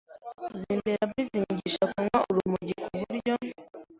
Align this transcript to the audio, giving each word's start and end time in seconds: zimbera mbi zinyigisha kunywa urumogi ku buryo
zimbera 0.59 1.03
mbi 1.09 1.21
zinyigisha 1.29 1.83
kunywa 1.91 2.19
urumogi 2.29 2.73
ku 2.83 2.89
buryo 3.03 3.33